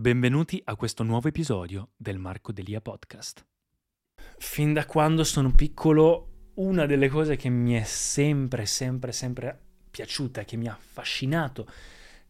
Benvenuti 0.00 0.58
a 0.64 0.76
questo 0.76 1.02
nuovo 1.02 1.28
episodio 1.28 1.90
del 1.94 2.16
Marco 2.16 2.52
Delia 2.52 2.80
Podcast. 2.80 3.44
Fin 4.38 4.72
da 4.72 4.86
quando 4.86 5.24
sono 5.24 5.52
piccolo, 5.52 6.52
una 6.54 6.86
delle 6.86 7.10
cose 7.10 7.36
che 7.36 7.50
mi 7.50 7.74
è 7.74 7.82
sempre, 7.82 8.64
sempre, 8.64 9.12
sempre 9.12 9.60
piaciuta, 9.90 10.44
che 10.44 10.56
mi 10.56 10.68
ha 10.68 10.72
affascinato 10.72 11.66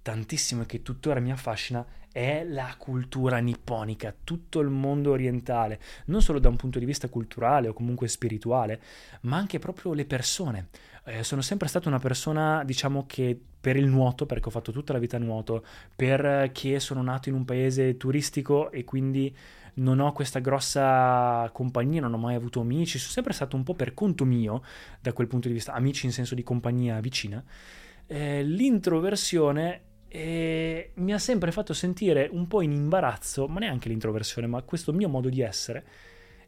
tantissimo 0.02 0.62
e 0.62 0.66
che 0.66 0.82
tuttora 0.82 1.20
mi 1.20 1.32
affascina 1.32 1.84
è 2.12 2.44
la 2.44 2.74
cultura 2.76 3.38
nipponica, 3.38 4.14
tutto 4.24 4.60
il 4.60 4.68
mondo 4.68 5.12
orientale, 5.12 5.80
non 6.06 6.22
solo 6.22 6.40
da 6.40 6.48
un 6.48 6.56
punto 6.56 6.78
di 6.78 6.84
vista 6.84 7.08
culturale 7.08 7.68
o 7.68 7.72
comunque 7.72 8.08
spirituale, 8.08 8.80
ma 9.22 9.36
anche 9.36 9.58
proprio 9.58 9.92
le 9.92 10.04
persone. 10.04 10.68
Eh, 11.04 11.22
sono 11.22 11.40
sempre 11.40 11.68
stata 11.68 11.88
una 11.88 11.98
persona, 11.98 12.64
diciamo 12.64 13.04
che 13.06 13.38
per 13.60 13.76
il 13.76 13.86
nuoto, 13.86 14.26
perché 14.26 14.48
ho 14.48 14.50
fatto 14.50 14.72
tutta 14.72 14.92
la 14.92 14.98
vita 14.98 15.18
nuoto, 15.18 15.64
perché 15.94 16.80
sono 16.80 17.02
nato 17.02 17.28
in 17.28 17.36
un 17.36 17.44
paese 17.44 17.96
turistico 17.96 18.70
e 18.70 18.84
quindi 18.84 19.34
non 19.74 20.00
ho 20.00 20.12
questa 20.12 20.40
grossa 20.40 21.48
compagnia, 21.52 22.00
non 22.00 22.14
ho 22.14 22.18
mai 22.18 22.34
avuto 22.34 22.60
amici, 22.60 22.98
sono 22.98 23.12
sempre 23.12 23.32
stato 23.32 23.56
un 23.56 23.62
po' 23.62 23.74
per 23.74 23.94
conto 23.94 24.24
mio 24.24 24.62
da 25.00 25.12
quel 25.12 25.28
punto 25.28 25.46
di 25.46 25.54
vista, 25.54 25.72
amici 25.72 26.06
in 26.06 26.12
senso 26.12 26.34
di 26.34 26.42
compagnia 26.42 26.98
vicina. 27.00 27.42
Eh, 28.06 28.42
l'introversione 28.42 29.82
e 30.12 30.90
mi 30.94 31.12
ha 31.12 31.18
sempre 31.18 31.52
fatto 31.52 31.72
sentire 31.72 32.28
un 32.32 32.48
po' 32.48 32.62
in 32.62 32.72
imbarazzo, 32.72 33.46
ma 33.46 33.60
neanche 33.60 33.88
l'introversione, 33.88 34.48
ma 34.48 34.60
questo 34.62 34.92
mio 34.92 35.08
modo 35.08 35.28
di 35.28 35.40
essere, 35.40 35.84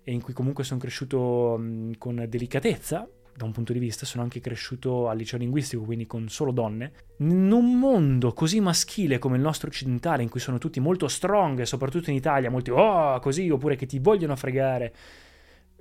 in 0.05 0.21
cui 0.21 0.33
comunque 0.33 0.65
sono 0.65 0.81
cresciuto 0.81 1.63
con 1.97 2.27
delicatezza, 2.29 3.09
da 3.35 3.45
un 3.45 3.53
punto 3.53 3.73
di 3.73 3.79
vista, 3.79 4.05
sono 4.05 4.25
anche 4.25 4.41
cresciuto 4.41 5.09
al 5.09 5.17
liceo 5.17 5.39
linguistico, 5.39 5.85
quindi 5.85 6.07
con 6.09 6.29
solo 6.29 6.51
donne, 6.51 6.93
in 7.19 7.53
un 7.53 7.79
mondo 7.79 8.33
così 8.33 8.59
maschile 8.59 9.21
come 9.21 9.37
il 9.37 9.43
nostro 9.43 9.69
occidentale, 9.69 10.25
in 10.25 10.29
cui 10.29 10.41
sono 10.41 10.59
tutti 10.59 10.81
molto 10.81 11.07
strong, 11.07 11.63
soprattutto 11.63 12.11
in 12.11 12.17
Italia, 12.17 12.51
molti 12.51 12.73
oh 12.73 13.21
così, 13.21 13.49
oppure 13.49 13.77
che 13.77 13.87
ti 13.87 14.01
vogliono 14.01 14.35
fregare, 14.35 14.93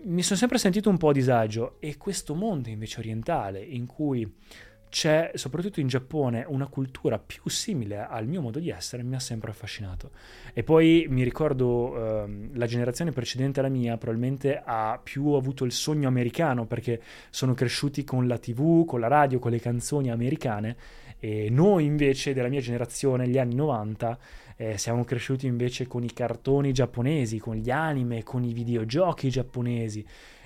mi 0.03 0.21
sono 0.21 0.37
sempre 0.37 0.59
sentito 0.59 0.87
un 0.91 0.97
po' 0.97 1.09
a 1.09 1.13
disagio. 1.13 1.77
E 1.79 1.97
questo 1.97 2.35
mondo 2.35 2.69
invece 2.69 2.99
orientale, 2.99 3.59
in 3.59 3.87
cui 3.87 4.31
c'è, 4.91 5.31
soprattutto 5.35 5.79
in 5.79 5.87
Giappone, 5.87 6.43
una 6.45 6.67
cultura 6.67 7.17
più 7.17 7.49
simile 7.49 8.05
al 8.05 8.27
mio 8.27 8.41
modo 8.41 8.59
di 8.59 8.69
essere, 8.69 9.03
mi 9.03 9.15
ha 9.15 9.19
sempre 9.19 9.49
affascinato. 9.49 10.11
E 10.53 10.63
poi 10.63 11.05
mi 11.09 11.23
ricordo 11.23 12.25
eh, 12.25 12.49
la 12.51 12.65
generazione 12.65 13.11
precedente 13.11 13.61
alla 13.61 13.69
mia 13.69 13.97
probabilmente 13.97 14.61
ha 14.63 14.99
più 15.01 15.29
avuto 15.29 15.63
il 15.63 15.71
sogno 15.71 16.09
americano 16.09 16.65
perché 16.65 17.01
sono 17.29 17.53
cresciuti 17.53 18.03
con 18.03 18.27
la 18.27 18.37
tv, 18.37 18.85
con 18.85 18.99
la 18.99 19.07
radio, 19.07 19.39
con 19.39 19.51
le 19.51 19.61
canzoni 19.61 20.11
americane 20.11 20.75
e 21.19 21.49
noi 21.49 21.85
invece 21.85 22.33
della 22.33 22.49
mia 22.49 22.59
generazione, 22.59 23.29
gli 23.29 23.37
anni 23.37 23.55
90, 23.55 24.17
eh, 24.57 24.77
siamo 24.77 25.05
cresciuti 25.05 25.45
invece 25.45 25.87
con 25.87 26.03
i 26.03 26.11
cartoni 26.11 26.73
giapponesi, 26.73 27.39
con 27.39 27.55
gli 27.55 27.71
anime, 27.71 28.23
con 28.23 28.43
i 28.43 28.51
videogiochi 28.51 29.29
giapponesi 29.29 30.05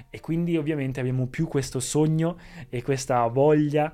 e 0.10 0.20
quindi 0.20 0.56
ovviamente 0.56 1.00
abbiamo 1.00 1.26
più 1.26 1.48
questo 1.48 1.80
sogno 1.80 2.38
e 2.70 2.84
questa 2.84 3.26
voglia 3.28 3.92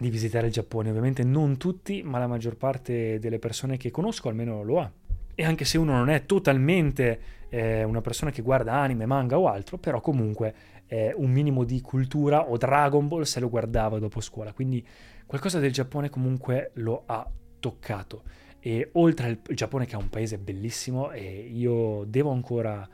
di 0.00 0.10
visitare 0.10 0.46
il 0.46 0.52
Giappone. 0.52 0.88
Ovviamente 0.88 1.22
non 1.22 1.58
tutti, 1.58 2.02
ma 2.02 2.18
la 2.18 2.26
maggior 2.26 2.56
parte 2.56 3.18
delle 3.18 3.38
persone 3.38 3.76
che 3.76 3.90
conosco 3.90 4.28
almeno 4.28 4.62
lo 4.62 4.80
ha. 4.80 4.90
E 5.34 5.44
anche 5.44 5.64
se 5.64 5.78
uno 5.78 5.92
non 5.92 6.08
è 6.08 6.24
totalmente 6.26 7.20
eh, 7.50 7.84
una 7.84 8.00
persona 8.00 8.30
che 8.30 8.42
guarda 8.42 8.72
anime, 8.72 9.06
manga 9.06 9.38
o 9.38 9.48
altro, 9.48 9.76
però 9.76 10.00
comunque 10.00 10.54
eh, 10.86 11.12
un 11.16 11.30
minimo 11.30 11.64
di 11.64 11.80
cultura 11.80 12.48
o 12.48 12.56
Dragon 12.56 13.06
Ball 13.08 13.22
se 13.22 13.40
lo 13.40 13.50
guardava 13.50 13.98
dopo 13.98 14.20
scuola. 14.20 14.52
Quindi 14.52 14.84
qualcosa 15.26 15.58
del 15.58 15.72
Giappone 15.72 16.08
comunque 16.08 16.70
lo 16.74 17.02
ha 17.06 17.30
toccato. 17.58 18.22
E 18.58 18.90
oltre 18.92 19.26
al 19.26 19.54
Giappone 19.54 19.86
che 19.86 19.94
è 19.94 19.98
un 19.98 20.08
paese 20.08 20.38
bellissimo 20.38 21.10
e 21.12 21.48
io 21.52 22.04
devo 22.06 22.30
ancora 22.30 22.88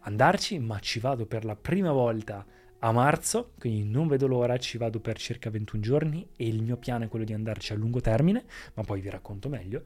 andarci, 0.00 0.58
ma 0.58 0.78
ci 0.78 1.00
vado 1.00 1.26
per 1.26 1.44
la 1.44 1.56
prima 1.56 1.92
volta 1.92 2.44
a 2.84 2.90
marzo, 2.90 3.52
quindi 3.58 3.84
non 3.84 4.08
vedo 4.08 4.26
l'ora, 4.26 4.56
ci 4.58 4.76
vado 4.76 4.98
per 4.98 5.16
circa 5.16 5.50
21 5.50 5.82
giorni 5.82 6.28
e 6.36 6.46
il 6.46 6.62
mio 6.62 6.76
piano 6.76 7.04
è 7.04 7.08
quello 7.08 7.24
di 7.24 7.32
andarci 7.32 7.72
a 7.72 7.76
lungo 7.76 8.00
termine, 8.00 8.44
ma 8.74 8.82
poi 8.82 9.00
vi 9.00 9.08
racconto 9.08 9.48
meglio. 9.48 9.82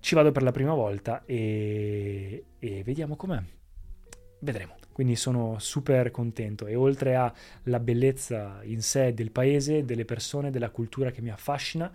Ci 0.00 0.16
vado 0.16 0.32
per 0.32 0.42
la 0.42 0.50
prima 0.50 0.74
volta 0.74 1.22
e, 1.24 2.44
e 2.58 2.82
vediamo 2.82 3.14
com'è. 3.14 3.40
Vedremo. 4.40 4.74
Quindi 4.90 5.14
sono 5.14 5.58
super 5.60 6.10
contento 6.10 6.66
e 6.66 6.74
oltre 6.74 7.14
alla 7.14 7.78
bellezza 7.78 8.58
in 8.64 8.82
sé 8.82 9.14
del 9.14 9.30
paese, 9.30 9.84
delle 9.84 10.04
persone, 10.04 10.50
della 10.50 10.70
cultura 10.70 11.12
che 11.12 11.22
mi 11.22 11.30
affascina, 11.30 11.90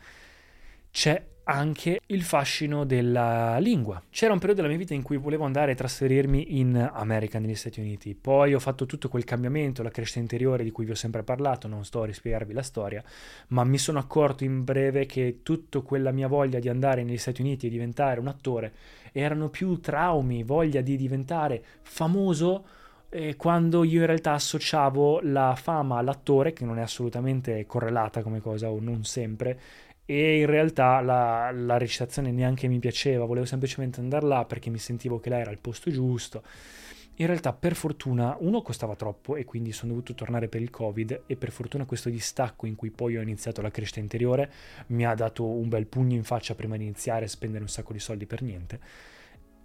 c'è 0.90 1.24
anche 1.50 2.02
il 2.08 2.24
fascino 2.24 2.84
della 2.84 3.58
lingua. 3.60 4.02
C'era 4.10 4.34
un 4.34 4.40
periodo 4.40 4.62
della 4.62 4.74
mia 4.74 4.84
vita 4.84 4.94
in 4.94 5.02
cui 5.02 5.16
volevo 5.16 5.46
andare 5.46 5.72
a 5.72 5.76
trasferirmi 5.76 6.60
in 6.60 6.90
America, 6.94 7.40
negli 7.40 7.56
Stati 7.56 7.80
Uniti. 7.80 8.16
Poi 8.16 8.54
ho 8.54 8.60
fatto 8.60 8.86
tutto 8.86 9.08
quel 9.08 9.24
cambiamento, 9.24 9.82
la 9.82 9.90
crescita 9.90 10.20
interiore 10.20 10.64
di 10.64 10.72
cui 10.72 10.84
vi 10.84 10.92
ho 10.92 10.96
sempre 10.96 11.24
parlato, 11.24 11.68
non 11.68 11.86
sto 11.86 12.02
a 12.02 12.06
rispiegarvi 12.06 12.52
la 12.52 12.62
storia, 12.62 13.02
ma 13.50 13.64
mi 13.64 13.78
sono 13.78 13.98
accorto 13.98 14.44
in 14.44 14.66
breve 14.66 15.06
che 15.06 15.40
tutta 15.42 15.80
quella 15.80 16.12
mia 16.12 16.28
voglia 16.28 16.60
di 16.60 16.68
andare 16.68 17.04
negli 17.04 17.18
Stati 17.18 17.42
Uniti 17.42 17.68
e 17.68 17.70
diventare 17.70 18.20
un 18.20 18.28
attore 18.28 18.74
erano 19.14 19.50
più 19.50 19.80
traumi, 19.80 20.44
voglia 20.44 20.82
di 20.82 20.98
diventare 20.98 21.64
famoso 21.82 22.66
eh, 23.10 23.36
quando 23.38 23.84
io 23.84 24.02
in 24.02 24.06
realtà 24.06 24.34
associavo 24.34 25.22
la 25.24 25.56
fama 25.56 25.98
all'attore, 25.98 26.54
che 26.54 26.66
non 26.66 26.78
è 26.78 26.82
assolutamente 26.82 27.66
correlata 27.66 28.22
come 28.22 28.42
cosa 28.42 28.70
o 28.70 28.80
non 28.80 29.06
sempre, 29.06 29.60
e 30.10 30.40
in 30.40 30.46
realtà 30.46 31.02
la, 31.02 31.52
la, 31.52 31.78
recitazione 31.78 32.32
neanche 32.32 32.70
mi 32.70 32.80
piaceva, 32.80 33.26
volevo 33.26 33.46
semplicemente 33.46 34.00
andare 34.00 34.26
là 34.26 34.46
perché 34.46 34.70
mi 34.70 34.78
sentivo 34.78 35.20
che 35.20 35.30
là 35.30 35.40
era 35.40 35.52
il 35.52 35.60
posto 35.60 35.92
giusto. 35.92 36.44
In 37.16 37.26
realtà 37.26 37.52
per 37.52 37.76
fortuna 37.76 38.38
uno 38.40 38.62
costava 38.62 38.96
troppo 38.96 39.36
e 39.36 39.44
quindi 39.44 39.74
sono 39.74 39.92
dovuto 39.92 40.14
tornare 40.14 40.48
per 40.48 40.62
il 40.62 40.70
covid 40.70 41.24
e 41.26 41.36
per 41.36 41.52
fortuna 41.52 41.84
questo 41.84 42.10
distacco 42.10 42.66
in 42.66 42.76
cui 42.76 42.90
poi 42.90 43.18
ho 43.18 43.22
iniziato 43.22 43.62
la 43.62 43.70
crescita 43.70 44.00
interiore 44.00 44.50
mi 44.88 45.06
ha 45.06 45.14
dato 45.14 45.44
un 45.44 45.68
bel 45.68 45.88
pugno 45.88 46.16
in 46.16 46.24
faccia 46.24 46.56
prima 46.56 46.78
di 46.78 46.84
iniziare 46.84 47.26
a 47.26 47.28
spendere 47.28 47.64
un 47.64 47.70
sacco 47.70 47.92
di 47.92 48.00
soldi 48.00 48.26
per 48.26 48.42
niente. 48.44 48.80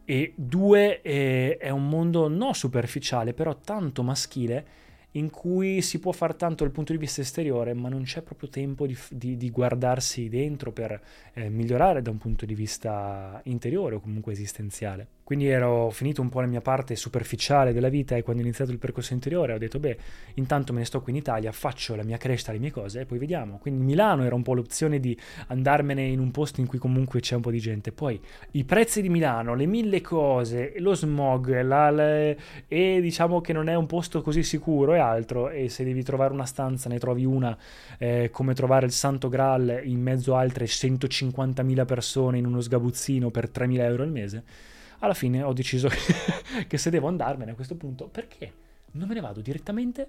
E 0.04 0.32
due, 0.34 1.02
è, 1.02 1.56
è 1.56 1.70
un 1.70 1.88
mondo 1.88 2.26
non 2.26 2.54
superficiale 2.54 3.32
però 3.32 3.56
tanto 3.60 4.02
maschile 4.02 4.66
in 5.12 5.30
cui 5.30 5.82
si 5.82 5.98
può 5.98 6.12
fare 6.12 6.36
tanto 6.36 6.64
dal 6.64 6.72
punto 6.72 6.92
di 6.92 6.98
vista 6.98 7.20
esteriore, 7.20 7.74
ma 7.74 7.88
non 7.88 8.02
c'è 8.02 8.22
proprio 8.22 8.48
tempo 8.48 8.86
di, 8.86 8.96
di, 9.10 9.36
di 9.36 9.50
guardarsi 9.50 10.28
dentro 10.28 10.72
per 10.72 11.00
eh, 11.34 11.48
migliorare 11.48 12.02
da 12.02 12.10
un 12.10 12.18
punto 12.18 12.46
di 12.46 12.54
vista 12.54 13.40
interiore 13.44 13.96
o 13.96 14.00
comunque 14.00 14.32
esistenziale. 14.32 15.06
Quindi 15.24 15.48
ero 15.48 15.90
finito 15.90 16.20
un 16.20 16.28
po' 16.28 16.40
la 16.40 16.46
mia 16.46 16.60
parte 16.60 16.96
superficiale 16.96 17.72
della 17.72 17.88
vita 17.88 18.16
e 18.16 18.22
quando 18.22 18.42
ho 18.42 18.44
iniziato 18.44 18.72
il 18.72 18.78
percorso 18.78 19.12
interiore 19.12 19.52
ho 19.52 19.58
detto 19.58 19.78
beh, 19.78 19.96
intanto 20.34 20.72
me 20.72 20.80
ne 20.80 20.84
sto 20.84 21.00
qui 21.00 21.12
in 21.12 21.18
Italia, 21.18 21.52
faccio 21.52 21.94
la 21.94 22.02
mia 22.02 22.16
crescita, 22.16 22.52
le 22.52 22.58
mie 22.58 22.72
cose 22.72 23.00
e 23.00 23.06
poi 23.06 23.18
vediamo. 23.18 23.58
Quindi 23.58 23.84
Milano 23.84 24.24
era 24.24 24.34
un 24.34 24.42
po' 24.42 24.54
l'opzione 24.54 24.98
di 24.98 25.16
andarmene 25.48 26.02
in 26.02 26.18
un 26.18 26.30
posto 26.32 26.60
in 26.60 26.66
cui 26.66 26.78
comunque 26.78 27.20
c'è 27.20 27.36
un 27.36 27.40
po' 27.40 27.50
di 27.52 27.60
gente. 27.60 27.92
Poi 27.92 28.20
i 28.52 28.64
prezzi 28.64 29.00
di 29.00 29.08
Milano, 29.08 29.54
le 29.54 29.66
mille 29.66 30.00
cose, 30.00 30.74
lo 30.78 30.94
smog 30.94 31.60
la, 31.62 31.90
le, 31.90 32.38
e 32.66 33.00
diciamo 33.00 33.40
che 33.40 33.52
non 33.52 33.68
è 33.68 33.74
un 33.74 33.86
posto 33.86 34.22
così 34.22 34.42
sicuro 34.42 34.94
e 34.94 34.98
altro 34.98 35.50
e 35.50 35.68
se 35.68 35.84
devi 35.84 36.02
trovare 36.02 36.32
una 36.32 36.46
stanza 36.46 36.88
ne 36.88 36.98
trovi 36.98 37.24
una 37.24 37.56
eh, 37.98 38.28
come 38.32 38.54
trovare 38.54 38.86
il 38.86 38.92
Santo 38.92 39.28
Graal 39.28 39.82
in 39.84 40.00
mezzo 40.00 40.34
a 40.34 40.40
altre 40.40 40.64
150.000 40.64 41.84
persone 41.86 42.38
in 42.38 42.46
uno 42.46 42.60
sgabuzzino 42.60 43.30
per 43.30 43.50
3.000 43.52 43.80
euro 43.80 44.02
al 44.02 44.10
mese 44.10 44.44
alla 45.02 45.14
fine 45.14 45.42
ho 45.42 45.52
deciso 45.52 45.88
che 46.66 46.78
se 46.78 46.90
devo 46.90 47.08
andarmene 47.08 47.52
a 47.52 47.54
questo 47.54 47.74
punto, 47.74 48.08
perché 48.08 48.52
non 48.92 49.08
me 49.08 49.14
ne 49.14 49.20
vado 49.20 49.40
direttamente 49.40 50.08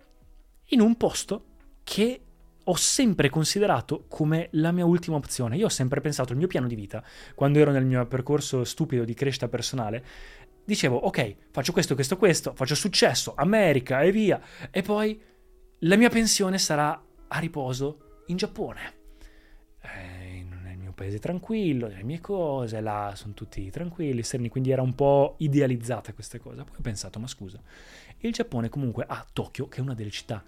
in 0.68 0.82
un 0.82 0.96
posto 0.96 1.46
che 1.84 2.22
ho 2.64 2.76
sempre 2.76 3.30
considerato 3.30 4.06
come 4.08 4.48
la 4.52 4.72
mia 4.72 4.86
ultima 4.86 5.18
opzione. 5.18 5.58
Io 5.58 5.66
ho 5.66 5.70
sempre 5.70 6.00
pensato 6.00 6.32
il 6.32 6.38
mio 6.38 6.48
piano 6.48 6.68
di 6.68 6.76
vita, 6.76 7.04
quando 7.36 7.60
ero 7.60 7.72
nel 7.72 7.86
mio 7.86 8.06
percorso 8.06 8.64
stupido 8.64 9.04
di 9.04 9.14
crescita 9.14 9.48
personale, 9.48 10.06
dicevo 10.64 10.96
ok, 10.96 11.36
faccio 11.52 11.74
questo, 11.74 11.96
questo, 11.96 12.18
questo, 12.18 12.54
faccio 12.54 12.76
successo, 12.76 13.34
America 13.36 14.02
e 14.02 14.12
via, 14.12 14.40
e 14.70 14.82
poi 14.82 15.20
la 15.80 15.98
mia 15.98 16.10
pensione 16.10 16.58
sarà 16.58 17.04
a 17.28 17.40
riposo 17.40 18.22
in 18.28 18.38
Giappone 18.38 19.02
paese 21.04 21.20
tranquillo, 21.20 21.88
le 21.88 22.04
mie 22.04 22.22
cose, 22.22 22.80
là 22.80 23.12
sono 23.16 23.34
tutti 23.34 23.70
tranquilli, 23.70 24.24
sereni, 24.24 24.50
quindi 24.50 24.72
era 24.72 24.82
un 24.82 24.96
po' 24.96 25.36
idealizzata 25.40 26.14
questa 26.14 26.40
cosa. 26.40 26.64
Poi 26.64 26.78
ho 26.78 26.82
pensato, 26.82 27.20
ma 27.20 27.28
scusa, 27.28 27.62
il 28.20 28.32
Giappone 28.32 28.70
comunque 28.70 29.04
ha 29.08 29.26
Tokyo, 29.32 29.68
che 29.68 29.80
è 29.80 29.82
una 29.82 29.94
delle 29.94 30.10
città 30.10 30.44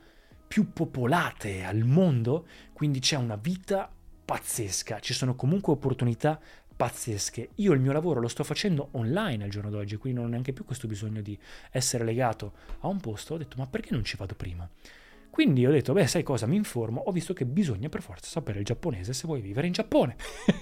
più 0.47 0.71
popolate 0.71 1.63
al 1.63 1.83
mondo, 1.83 2.47
quindi 2.71 2.99
c'è 2.99 3.17
una 3.17 3.35
vita 3.35 3.91
pazzesca, 4.25 4.99
ci 4.99 5.13
sono 5.13 5.35
comunque 5.35 5.73
opportunità 5.73 6.39
pazzesche. 6.75 7.49
Io 7.55 7.73
il 7.73 7.79
mio 7.79 7.91
lavoro 7.91 8.21
lo 8.21 8.27
sto 8.27 8.43
facendo 8.43 8.89
online 8.91 9.43
al 9.43 9.49
giorno 9.49 9.69
d'oggi, 9.69 9.97
quindi 9.97 10.19
non 10.19 10.27
ho 10.27 10.31
neanche 10.31 10.53
più 10.53 10.63
questo 10.63 10.87
bisogno 10.87 11.21
di 11.21 11.37
essere 11.71 12.05
legato 12.05 12.53
a 12.79 12.87
un 12.87 12.99
posto. 12.99 13.33
Ho 13.33 13.37
detto, 13.37 13.57
ma 13.57 13.67
perché 13.67 13.91
non 13.91 14.03
ci 14.03 14.15
vado 14.15 14.35
prima? 14.35 14.69
Quindi 15.35 15.65
ho 15.65 15.71
detto, 15.71 15.91
beh, 15.91 16.07
sai 16.07 16.23
cosa, 16.23 16.45
mi 16.45 16.55
informo, 16.55 17.01
ho 17.01 17.11
visto 17.11 17.33
che 17.33 17.45
bisogna 17.45 17.89
per 17.89 18.01
forza 18.01 18.29
sapere 18.29 18.59
il 18.59 18.63
giapponese 18.63 19.11
se 19.11 19.27
vuoi 19.27 19.41
vivere 19.41 19.67
in 19.67 19.73
Giappone. 19.73 20.15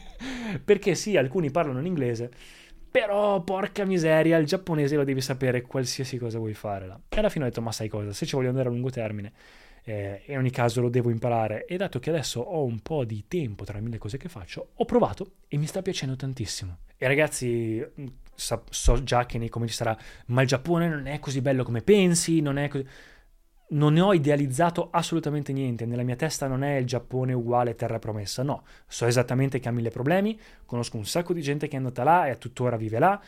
Perché 0.65 0.95
sì, 0.95 1.15
alcuni 1.15 1.51
parlano 1.51 1.77
in 1.77 1.85
inglese, 1.85 2.31
Però, 2.89 3.43
porca 3.43 3.85
miseria, 3.85 4.37
il 4.37 4.47
giapponese 4.47 4.95
lo 4.95 5.03
devi 5.03 5.21
sapere 5.21 5.61
qualsiasi 5.61 6.17
cosa 6.17 6.39
vuoi 6.39 6.55
fare 6.55 6.87
là. 6.87 6.99
E 7.07 7.19
alla 7.19 7.29
fine 7.29 7.45
ho 7.45 7.47
detto, 7.49 7.61
ma 7.61 7.71
sai 7.71 7.87
cosa, 7.87 8.13
se 8.13 8.25
ci 8.25 8.35
voglio 8.35 8.49
andare 8.49 8.67
a 8.67 8.71
lungo 8.71 8.89
termine, 8.89 9.31
eh, 9.83 10.23
in 10.25 10.37
ogni 10.39 10.49
caso 10.49 10.81
lo 10.81 10.89
devo 10.89 11.11
imparare. 11.11 11.65
E 11.65 11.77
dato 11.77 11.99
che 11.99 12.09
adesso 12.09 12.39
ho 12.39 12.63
un 12.63 12.79
po' 12.79 13.05
di 13.05 13.25
tempo 13.27 13.65
tra 13.65 13.75
le 13.77 13.83
mille 13.83 13.99
cose 13.99 14.17
che 14.17 14.27
faccio, 14.27 14.69
ho 14.73 14.85
provato 14.85 15.33
e 15.47 15.57
mi 15.57 15.67
sta 15.67 15.83
piacendo 15.83 16.15
tantissimo. 16.15 16.79
E 16.97 17.07
ragazzi, 17.07 17.85
so, 18.33 18.63
so 18.71 19.03
già 19.03 19.27
che 19.27 19.37
nei 19.37 19.49
commenti 19.49 19.73
sarà, 19.73 19.95
ma 20.27 20.41
il 20.41 20.47
Giappone 20.47 20.87
non 20.87 21.05
è 21.05 21.19
così 21.19 21.41
bello 21.41 21.63
come 21.63 21.83
pensi, 21.83 22.41
non 22.41 22.57
è 22.57 22.67
così 22.67 22.87
non 23.69 23.93
ne 23.93 24.01
ho 24.01 24.13
idealizzato 24.13 24.89
assolutamente 24.91 25.51
niente, 25.53 25.85
nella 25.85 26.03
mia 26.03 26.15
testa 26.15 26.47
non 26.47 26.63
è 26.63 26.75
il 26.75 26.85
Giappone 26.85 27.33
uguale 27.33 27.75
terra 27.75 27.99
promessa, 27.99 28.43
no, 28.43 28.63
so 28.87 29.05
esattamente 29.05 29.59
che 29.59 29.67
ha 29.67 29.71
mille 29.71 29.89
problemi, 29.89 30.39
conosco 30.65 30.97
un 30.97 31.05
sacco 31.05 31.33
di 31.33 31.41
gente 31.41 31.67
che 31.67 31.73
è 31.75 31.77
andata 31.77 32.03
là 32.03 32.27
e 32.27 32.37
tuttora 32.37 32.77
vive 32.77 32.99
là, 32.99 33.21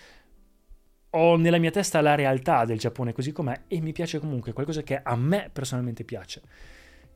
ho 1.17 1.37
nella 1.37 1.57
mia 1.57 1.71
testa 1.71 2.01
la 2.01 2.15
realtà 2.15 2.65
del 2.65 2.77
Giappone 2.77 3.13
così 3.13 3.31
com'è 3.31 3.61
e 3.67 3.79
mi 3.79 3.93
piace 3.93 4.19
comunque, 4.19 4.53
qualcosa 4.53 4.83
che 4.83 4.99
a 5.01 5.15
me 5.15 5.49
personalmente 5.51 6.03
piace. 6.03 6.41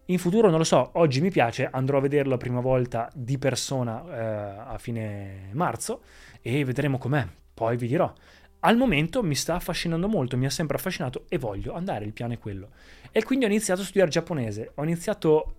In 0.06 0.18
futuro 0.18 0.50
non 0.50 0.57
lo 0.57 0.63
so, 0.63 0.92
oggi 0.94 1.21
mi 1.21 1.30
piace, 1.30 1.68
andrò 1.69 1.98
a 1.98 2.01
vederlo 2.01 2.31
la 2.31 2.38
prima 2.38 2.62
volta 2.62 3.12
di 3.13 3.38
persona 3.38 4.04
eh, 4.07 4.71
a 4.74 4.77
fine 4.80 5.50
marzo 5.51 6.01
e 6.42 6.66
vedremo 6.66 6.98
com'è, 6.98 7.27
poi 7.54 7.77
vi 7.77 7.88
dirò. 7.88 8.12
Al 8.61 8.75
momento 8.75 9.23
mi 9.23 9.35
sta 9.35 9.56
affascinando 9.56 10.09
molto, 10.09 10.35
mi 10.35 10.45
ha 10.45 10.50
sempre 10.50 10.77
affascinato 10.77 11.25
e 11.29 11.38
voglio 11.38 11.73
andare, 11.73 12.03
il 12.03 12.11
piano 12.11 12.33
è 12.33 12.39
quello. 12.39 12.71
E 13.11 13.23
quindi 13.23 13.45
ho 13.45 13.47
iniziato 13.47 13.81
a 13.81 13.83
studiare 13.83 14.09
giapponese. 14.09 14.71
Ho 14.75 14.83
iniziato 14.83 15.56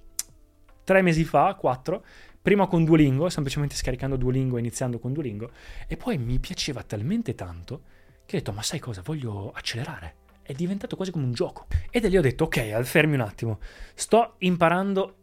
tre 0.84 1.00
mesi 1.00 1.24
fa, 1.24 1.54
quattro, 1.54 2.04
prima 2.42 2.66
con 2.66 2.84
Duolingo, 2.84 3.28
semplicemente 3.30 3.74
scaricando 3.74 4.16
Duolingo 4.16 4.56
e 4.56 4.60
iniziando 4.60 4.98
con 4.98 5.12
Duolingo, 5.12 5.50
e 5.86 5.96
poi 5.96 6.18
mi 6.18 6.38
piaceva 6.38 6.82
talmente 6.82 7.34
tanto 7.34 7.82
che 8.26 8.36
ho 8.36 8.38
detto, 8.38 8.52
ma 8.52 8.62
sai 8.62 8.78
cosa, 8.78 9.02
voglio 9.02 9.50
accelerare. 9.52 10.16
È 10.42 10.52
diventato 10.52 10.96
quasi 10.96 11.10
come 11.10 11.24
un 11.24 11.32
gioco. 11.32 11.66
E 11.90 12.00
da 12.00 12.08
lì 12.08 12.18
ho 12.18 12.22
detto, 12.22 12.44
ok, 12.44 12.80
fermi 12.82 13.14
un 13.14 13.20
attimo, 13.20 13.60
sto 13.94 14.34
imparando 14.38 15.16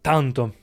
tanto. 0.00 0.54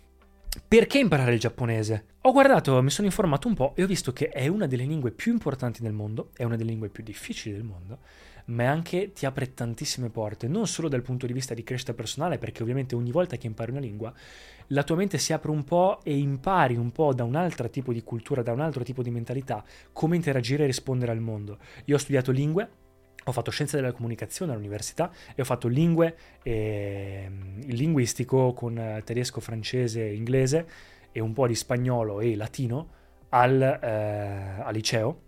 Perché 0.62 1.00
imparare 1.00 1.34
il 1.34 1.40
giapponese? 1.40 2.06
Ho 2.22 2.32
guardato, 2.32 2.80
mi 2.84 2.92
sono 2.92 3.08
informato 3.08 3.48
un 3.48 3.56
po' 3.56 3.74
e 3.76 3.82
ho 3.82 3.88
visto 3.88 4.14
che 4.14 4.30
è 4.30 4.48
una 4.48 4.68
delle 4.68 4.84
lingue 4.84 5.10
più 5.10 5.32
importanti 5.32 5.82
del 5.82 5.94
mondo, 5.94 6.30
è 6.36 6.44
una 6.44 6.56
delle 6.56 6.70
lingue 6.70 6.90
più 6.90 7.04
difficili 7.04 7.56
del 7.56 7.64
mondo, 7.64 7.98
ma 8.46 8.70
anche 8.70 9.14
ti 9.14 9.26
apre 9.26 9.56
tantissime 9.56 10.10
porte, 10.10 10.48
non 10.48 10.68
solo 10.68 10.90
dal 10.90 11.02
punto 11.02 11.26
di 11.26 11.34
vista 11.34 11.56
di 11.56 11.64
crescita 11.64 11.96
personale, 11.96 12.38
perché 12.38 12.62
ovviamente 12.62 12.94
ogni 12.94 13.12
volta 13.12 13.36
che 13.36 13.48
impari 13.48 13.72
una 13.72 13.80
lingua, 13.80 14.14
la 14.68 14.84
tua 14.84 14.96
mente 14.96 15.18
si 15.18 15.34
apre 15.34 15.50
un 15.50 15.64
po' 15.64 16.00
e 16.04 16.16
impari 16.16 16.76
un 16.76 16.92
po' 16.92 17.16
da 17.16 17.24
un 17.24 17.34
altro 17.34 17.68
tipo 17.72 17.92
di 17.92 18.04
cultura, 18.04 18.44
da 18.44 18.52
un 18.52 18.60
altro 18.60 18.84
tipo 18.84 19.02
di 19.02 19.10
mentalità, 19.10 19.64
come 19.92 20.16
interagire 20.16 20.64
e 20.64 20.68
rispondere 20.68 21.12
al 21.12 21.20
mondo. 21.20 21.58
Io 21.86 21.96
ho 21.96 22.00
studiato 22.00 22.32
lingue, 22.32 22.70
ho 23.26 23.32
fatto 23.32 23.52
scienze 23.52 23.78
della 23.78 23.92
comunicazione 23.92 24.52
all'università 24.52 25.12
e 25.36 25.42
ho 25.42 25.46
fatto 25.46 25.68
lingue, 25.68 26.16
eh, 26.44 27.30
linguistico 27.66 28.54
con 28.54 29.02
tedesco, 29.04 29.40
francese, 29.40 30.04
inglese 30.04 30.68
e 31.12 31.20
un 31.20 31.34
po' 31.34 31.48
di 31.48 31.56
spagnolo 31.56 32.20
e 32.20 32.36
latino 32.36 32.88
al, 33.30 33.62
eh, 33.62 34.62
al 34.62 34.74
liceo. 34.74 35.22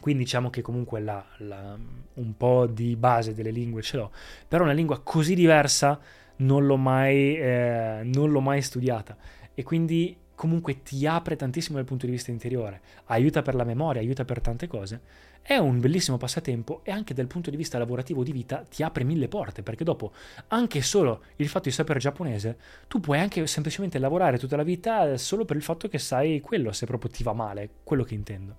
Quindi 0.00 0.24
diciamo 0.24 0.48
che 0.48 0.62
comunque 0.62 1.00
la, 1.00 1.24
la, 1.38 1.78
un 2.14 2.36
po' 2.36 2.66
di 2.66 2.96
base 2.96 3.34
delle 3.34 3.50
lingue 3.50 3.82
ce 3.82 3.98
l'ho, 3.98 4.10
però 4.48 4.64
una 4.64 4.72
lingua 4.72 5.00
così 5.02 5.34
diversa 5.34 6.00
non 6.36 6.64
l'ho 6.64 6.78
mai, 6.78 7.36
eh, 7.36 8.00
non 8.04 8.30
l'ho 8.30 8.40
mai 8.40 8.62
studiata 8.62 9.14
e 9.54 9.62
quindi 9.62 10.16
comunque 10.40 10.82
ti 10.82 11.06
apre 11.06 11.36
tantissimo 11.36 11.76
dal 11.76 11.84
punto 11.84 12.06
di 12.06 12.12
vista 12.12 12.30
interiore, 12.30 12.80
aiuta 13.08 13.42
per 13.42 13.54
la 13.54 13.62
memoria, 13.62 14.00
aiuta 14.00 14.24
per 14.24 14.40
tante 14.40 14.68
cose. 14.68 15.02
È 15.42 15.58
un 15.58 15.80
bellissimo 15.80 16.16
passatempo 16.16 16.80
e 16.82 16.90
anche 16.90 17.12
dal 17.12 17.26
punto 17.26 17.50
di 17.50 17.58
vista 17.58 17.76
lavorativo 17.76 18.22
di 18.22 18.32
vita 18.32 18.64
ti 18.66 18.82
apre 18.82 19.04
mille 19.04 19.28
porte, 19.28 19.62
perché 19.62 19.84
dopo 19.84 20.12
anche 20.48 20.80
solo 20.80 21.24
il 21.36 21.48
fatto 21.48 21.68
di 21.68 21.74
sapere 21.74 21.98
giapponese, 21.98 22.56
tu 22.88 23.00
puoi 23.00 23.18
anche 23.18 23.46
semplicemente 23.46 23.98
lavorare 23.98 24.38
tutta 24.38 24.56
la 24.56 24.62
vita 24.62 25.18
solo 25.18 25.44
per 25.44 25.56
il 25.56 25.62
fatto 25.62 25.88
che 25.88 25.98
sai 25.98 26.40
quello, 26.40 26.72
se 26.72 26.86
proprio 26.86 27.10
ti 27.10 27.22
va 27.22 27.34
male, 27.34 27.68
quello 27.84 28.02
che 28.02 28.14
intendo. 28.14 28.56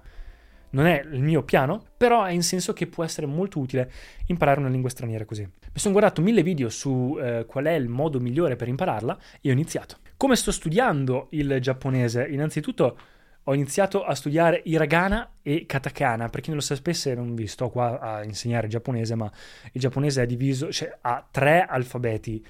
Non 0.71 0.85
è 0.85 1.01
il 1.11 1.21
mio 1.21 1.43
piano, 1.43 1.83
però 1.97 2.23
è 2.23 2.31
in 2.31 2.43
senso 2.43 2.73
che 2.73 2.87
può 2.87 3.03
essere 3.03 3.27
molto 3.27 3.59
utile 3.59 3.91
imparare 4.27 4.59
una 4.59 4.69
lingua 4.69 4.89
straniera 4.89 5.25
così. 5.25 5.41
Mi 5.43 5.79
sono 5.79 5.93
guardato 5.93 6.21
mille 6.21 6.43
video 6.43 6.69
su 6.69 7.17
eh, 7.19 7.45
qual 7.45 7.65
è 7.65 7.73
il 7.73 7.87
modo 7.87 8.19
migliore 8.19 8.55
per 8.55 8.67
impararla 8.67 9.17
e 9.41 9.49
ho 9.49 9.53
iniziato. 9.53 9.97
Come 10.17 10.35
sto 10.35 10.51
studiando 10.51 11.27
il 11.31 11.57
giapponese? 11.59 12.27
Innanzitutto 12.27 12.97
ho 13.43 13.53
iniziato 13.53 14.03
a 14.03 14.13
studiare 14.13 14.61
hiragana 14.65 15.37
e 15.41 15.65
katakana. 15.65 16.29
Per 16.29 16.41
chi 16.41 16.49
non 16.49 16.57
lo 16.57 16.63
sapesse, 16.63 17.15
non 17.15 17.33
vi 17.33 17.47
sto 17.47 17.69
qua 17.69 17.99
a 17.99 18.23
insegnare 18.23 18.65
il 18.65 18.71
giapponese, 18.71 19.15
ma 19.15 19.31
il 19.71 19.81
giapponese 19.81 20.23
è 20.23 20.25
diviso, 20.25 20.71
cioè 20.71 20.95
ha 21.01 21.27
tre 21.29 21.65
alfabeti. 21.67 22.45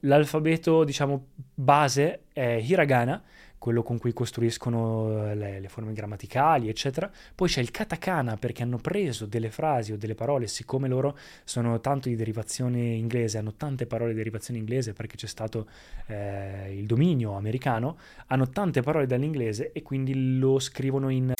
L'alfabeto, 0.00 0.84
diciamo, 0.84 1.28
base 1.54 2.24
è 2.32 2.60
hiragana, 2.62 3.22
quello 3.64 3.82
con 3.82 3.96
cui 3.96 4.12
costruiscono 4.12 5.30
eh, 5.30 5.34
le, 5.34 5.58
le, 5.58 5.68
forme 5.70 5.94
grammaticali, 5.94 6.68
eccetera. 6.68 7.10
Poi 7.34 7.48
c'è 7.48 7.62
il 7.62 7.70
katakana 7.70 8.36
perché 8.36 8.62
hanno 8.62 8.76
preso 8.76 9.24
delle 9.24 9.50
frasi 9.50 9.92
o 9.92 9.96
delle 9.96 10.14
parole, 10.14 10.48
siccome 10.48 10.86
loro 10.86 11.16
sono 11.44 11.80
tanto 11.80 12.10
di 12.10 12.14
derivazione 12.14 12.78
inglese, 12.78 13.38
hanno 13.38 13.54
tante 13.54 13.86
parole 13.86 14.10
di 14.10 14.18
derivazione 14.18 14.60
inglese 14.60 14.92
perché 14.92 15.16
c'è 15.16 15.26
stato 15.26 15.66
eh, 16.08 16.76
il 16.76 16.84
dominio 16.84 17.38
americano, 17.38 17.96
hanno 18.26 18.50
tante 18.50 18.82
parole 18.82 19.06
dall'inglese 19.06 19.72
e 19.72 19.80
quindi 19.80 20.38
lo 20.38 20.58
scrivono 20.58 21.08
in 21.08 21.32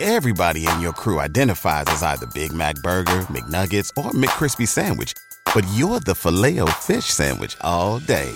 Everybody 0.00 0.66
in 0.66 0.80
your 0.80 0.94
crew 0.94 1.20
identifies 1.20 1.88
as 1.88 2.02
either 2.02 2.26
Big 2.32 2.52
Mac 2.52 2.80
burger, 2.80 3.26
McNuggets 3.28 3.90
or 3.98 4.10
McCrispy 4.14 4.66
sandwich, 4.66 5.12
but 5.52 5.66
you're 5.74 6.00
the 6.00 6.14
Filet-O-Fish 6.14 7.04
sandwich 7.04 7.54
all 7.60 7.98
day. 7.98 8.32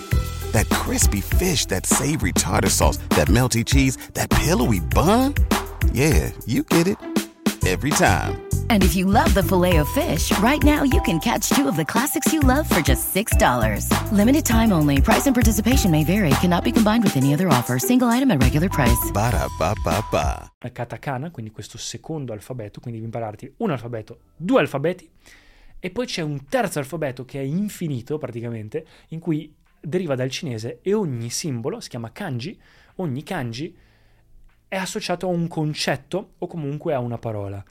That 0.57 0.69
crispy 0.69 1.21
fish, 1.21 1.67
that 1.67 1.85
savory 1.85 2.31
tartar 2.31 2.71
sauce, 2.71 2.97
that 3.09 3.27
melty 3.27 3.63
cheese, 3.63 3.95
that 4.15 4.31
pillowy 4.31 4.79
bun. 4.79 5.35
Yeah, 5.93 6.31
you 6.47 6.63
get 6.63 6.87
it 6.87 6.97
every 7.67 7.91
time. 7.91 8.41
And 8.71 8.83
if 8.83 8.95
you 8.95 9.05
love 9.05 9.35
the 9.35 9.43
filet 9.43 9.77
of 9.77 9.87
fish, 9.89 10.35
right 10.39 10.63
now 10.63 10.81
you 10.81 10.99
can 11.01 11.19
catch 11.19 11.49
two 11.49 11.67
of 11.67 11.75
the 11.75 11.85
classics 11.85 12.33
you 12.33 12.39
love 12.39 12.67
for 12.67 12.81
just 12.81 13.13
$6. 13.13 13.37
Limited 14.11 14.45
time 14.45 14.73
only. 14.73 14.99
Price 14.99 15.27
and 15.27 15.35
participation 15.35 15.91
may 15.91 16.03
vary. 16.03 16.31
Cannot 16.41 16.63
be 16.63 16.71
combined 16.71 17.03
with 17.03 17.15
any 17.17 17.35
other 17.35 17.49
offer. 17.49 17.77
Single 17.77 18.07
item 18.07 18.31
at 18.31 18.41
regular 18.41 18.67
price. 18.67 19.11
Ba 19.13 19.29
da 19.29 19.47
ba 19.59 19.75
ba 19.83 20.03
ba. 20.11 20.51
Katakana, 20.73 21.29
quindi 21.29 21.51
questo 21.51 21.77
secondo 21.77 22.33
alfabeto, 22.33 22.79
quindi 22.79 22.99
devi 22.99 23.11
impararti 23.13 23.53
un 23.57 23.69
alfabeto, 23.69 24.21
due 24.35 24.61
alfabeti. 24.61 25.07
E 25.79 25.91
poi 25.91 26.07
c'è 26.07 26.23
un 26.23 26.47
terzo 26.49 26.79
alfabeto 26.79 27.25
che 27.25 27.39
è 27.39 27.43
infinito 27.43 28.17
praticamente, 28.17 28.85
in 29.09 29.19
cui 29.19 29.53
deriva 29.87 30.15
dal 30.15 30.29
cinese 30.29 30.79
e 30.81 30.93
ogni 30.93 31.29
simbolo 31.29 31.79
si 31.79 31.87
chiama 31.87 32.11
kanji, 32.11 32.59
ogni 32.95 33.23
kanji 33.23 33.73
è 34.67 34.75
associato 34.75 35.27
a 35.27 35.29
un 35.29 35.47
concetto 35.47 36.33
o 36.37 36.47
comunque 36.47 36.93
a 36.93 36.99
una 36.99 37.17
parola. 37.17 37.63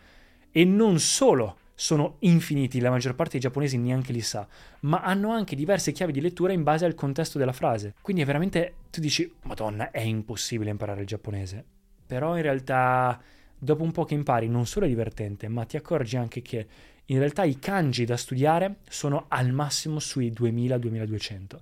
E 0.50 0.64
non 0.64 0.98
solo 0.98 1.58
sono 1.74 2.16
infiniti, 2.20 2.80
la 2.80 2.88
maggior 2.88 3.14
parte 3.14 3.32
dei 3.32 3.40
giapponesi 3.40 3.76
neanche 3.76 4.12
li 4.12 4.22
sa, 4.22 4.48
ma 4.80 5.02
hanno 5.02 5.30
anche 5.30 5.54
diverse 5.54 5.92
chiavi 5.92 6.12
di 6.12 6.22
lettura 6.22 6.54
in 6.54 6.62
base 6.62 6.86
al 6.86 6.94
contesto 6.94 7.36
della 7.36 7.52
frase. 7.52 7.92
Quindi 8.00 8.22
è 8.22 8.24
veramente, 8.24 8.76
tu 8.90 9.00
dici, 9.00 9.30
madonna, 9.42 9.90
è 9.90 10.00
impossibile 10.00 10.70
imparare 10.70 11.02
il 11.02 11.06
giapponese. 11.06 11.62
Però 12.06 12.34
in 12.36 12.42
realtà, 12.42 13.20
dopo 13.58 13.82
un 13.82 13.92
po' 13.92 14.06
che 14.06 14.14
impari, 14.14 14.48
non 14.48 14.64
solo 14.64 14.86
è 14.86 14.88
divertente, 14.88 15.48
ma 15.48 15.66
ti 15.66 15.76
accorgi 15.76 16.16
anche 16.16 16.40
che 16.40 16.66
in 17.04 17.18
realtà 17.18 17.44
i 17.44 17.58
kanji 17.58 18.06
da 18.06 18.16
studiare 18.16 18.76
sono 18.88 19.26
al 19.28 19.52
massimo 19.52 19.98
sui 19.98 20.32
2000-2200 20.32 21.58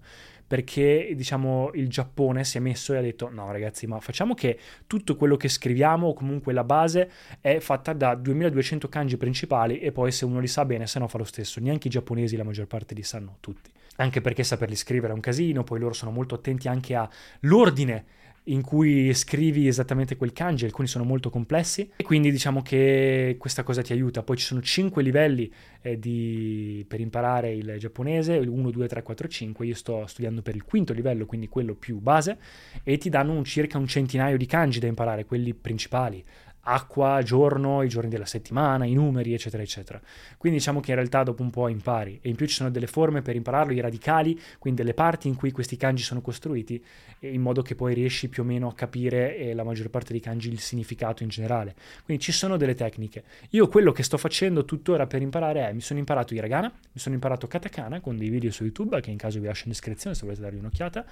perché 0.47 1.13
diciamo 1.15 1.71
il 1.75 1.89
Giappone 1.89 2.45
si 2.45 2.59
è 2.59 2.61
messo 2.61 2.93
e 2.93 2.99
ha 2.99 3.01
detto 3.01 3.31
no 3.31 3.51
ragazzi 3.51 3.87
ma 3.87 3.99
facciamo 4.01 4.35
che 4.35 4.59
tutto 4.87 5.17
quello 5.17 5.37
che 5.37 5.49
scriviamo 5.49 6.09
o 6.09 6.15
comunque 6.15 6.53
la 6.53 6.65
base 6.65 7.11
è 7.41 7.59
fatta 7.61 7.93
da 7.93 8.15
2200 8.15 8.89
kanji 8.89 9.17
principali 9.17 9.79
e 9.79 9.93
poi 9.93 10.13
se 10.13 10.25
uno 10.25 10.41
li 10.41 10.47
sa 10.47 10.65
bene 10.65 10.87
se 10.87 10.99
no 10.99 11.09
fa 11.09 11.19
lo 11.19 11.25
stesso. 11.25 11.61
Neanche 11.61 11.89
i 11.89 11.91
giapponesi 11.91 12.37
la 12.37 12.45
maggior 12.45 12.67
parte 12.67 12.95
li 12.95 13.03
sanno 13.03 13.37
tutti. 13.41 13.71
Anche 13.97 14.21
perché 14.21 14.43
saperli 14.43 14.75
scrivere 14.75 15.13
è 15.13 15.15
un 15.15 15.21
casino 15.21 15.63
poi 15.63 15.79
loro 15.79 15.95
sono 15.95 16.11
molto 16.11 16.35
attenti 16.35 16.69
anche 16.69 16.95
all'ordine 16.95 18.05
in 18.45 18.61
cui 18.61 19.15
scrivi 19.15 19.67
esattamente 19.67 20.17
quel 20.17 20.33
kanji, 20.33 20.67
alcuni 20.67 20.87
sono 20.87 21.05
molto 21.05 21.31
complessi 21.31 21.91
e 21.97 22.03
quindi 22.03 22.31
diciamo 22.31 22.61
che 22.61 23.37
questa 23.39 23.63
cosa 23.63 23.81
ti 23.81 23.93
aiuta. 23.93 24.23
Poi 24.23 24.37
ci 24.37 24.45
sono 24.45 24.61
5 24.61 25.03
livelli 25.03 25.51
eh, 25.81 25.99
di... 25.99 26.85
per 26.87 27.01
imparare 27.01 27.55
il 27.55 27.77
giapponese, 27.79 28.37
1, 28.37 28.71
2, 28.71 28.89
3, 28.89 29.03
4, 29.03 29.29
5, 29.29 29.67
io 29.67 29.75
sto 29.75 30.07
studiando 30.07 30.43
per 30.43 30.55
il 30.55 30.65
quinto 30.65 30.93
livello, 30.93 31.25
quindi 31.25 31.49
quello 31.49 31.75
più 31.75 31.99
base, 32.01 32.37
e 32.83 32.99
ti 32.99 33.09
danno 33.09 33.33
un, 33.33 33.45
circa 33.45 33.79
un 33.79 33.87
centinaio 33.87 34.37
di 34.37 34.47
kanji 34.47 34.79
da 34.79 34.89
imparare, 34.89 35.25
quelli 35.25 35.55
principali. 35.55 36.23
Acqua, 36.65 37.23
giorno, 37.23 37.83
i 37.83 37.89
giorni 37.89 38.11
della 38.11 38.27
settimana, 38.27 38.85
i 38.85 38.95
numeri, 38.95 39.33
eccetera, 39.35 39.63
eccetera. 39.63 40.01
Quindi 40.37 40.59
diciamo 40.59 40.81
che 40.81 40.91
in 40.91 40.97
realtà 40.97 41.23
dopo 41.23 41.43
un 41.43 41.51
po' 41.51 41.69
impari. 41.69 42.19
E 42.23 42.29
in 42.29 42.37
più 42.37 42.47
ci 42.47 42.55
sono 42.55 42.71
delle 42.71 42.87
forme 42.87 43.23
per 43.23 43.37
impararlo, 43.37 43.73
i 43.73 43.81
radicali, 43.81 44.39
quindi 44.59 44.81
delle 44.83 44.95
parti 44.95 45.29
in 45.29 45.35
cui 45.35 45.53
questi 45.53 45.77
kanji 45.77 46.03
sono 46.03 46.21
costruiti, 46.21 46.83
in 47.21 47.41
modo 47.41 47.63
che 47.63 47.75
poi 47.75 47.95
riesci 47.95 48.29
più 48.29 48.43
o 48.43 48.47
meno 48.47 48.69
a 48.69 48.75
capire 48.75 49.37
eh, 49.37 49.55
la 49.55 49.65
maggior 49.65 49.89
parte 49.91 50.13
dei 50.13 50.21
kanji 50.21 50.51
il 50.51 50.61
significato 50.61 51.23
in 51.23 51.29
generale. 51.29 51.75
Quindi 52.05 52.23
ci 52.23 52.33
sono 52.33 52.57
delle 52.57 52.75
tecniche. 52.75 53.25
Io 53.51 53.69
quello 53.69 53.93
che 53.93 54.03
sto 54.03 54.17
facendo 54.19 54.65
tuttora 54.65 55.07
per 55.07 55.23
imparare 55.23 55.69
è, 55.69 55.73
mi 55.73 55.81
sono 55.81 55.99
imparato 55.99 56.35
hiragana, 56.35 56.69
mi 56.69 57.01
sono 57.01 57.15
imparato 57.15 57.47
katakana 57.47 58.01
con 58.01 58.17
dei 58.17 58.29
video 58.29 58.51
su 58.51 58.65
YouTube, 58.65 59.01
che 59.01 59.11
in 59.11 59.17
caso 59.17 59.39
vi 59.39 59.47
lascio 59.47 59.65
in 59.65 59.71
descrizione 59.71 60.15
se 60.15 60.23
volete 60.25 60.43
dargli 60.43 60.59
un'occhiata, 60.59 61.05